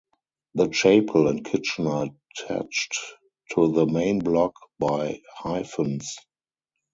[0.55, 2.97] The chapel and kitchen are attached
[3.53, 6.15] to the main block by hyphens.